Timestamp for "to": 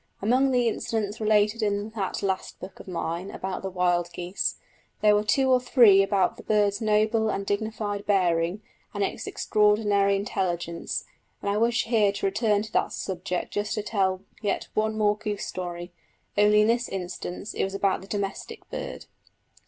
12.13-12.25, 12.63-12.71, 13.75-13.83